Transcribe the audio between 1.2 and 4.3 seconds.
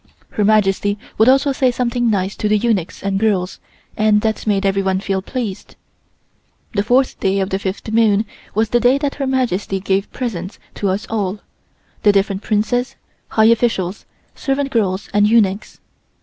also say something nice to the eunuchs and girls, and